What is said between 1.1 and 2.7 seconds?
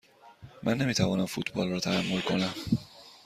فوتبال را تحمل کنم.